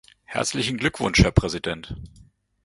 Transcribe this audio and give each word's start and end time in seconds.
Herzlichen 0.23 0.77
Glückwunsch, 0.79 1.19
Herr 1.19 1.29
Präsident! 1.29 1.93